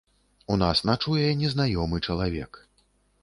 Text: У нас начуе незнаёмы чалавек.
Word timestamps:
У 0.53 0.55
нас 0.61 0.81
начуе 0.89 1.27
незнаёмы 1.43 2.01
чалавек. 2.07 2.51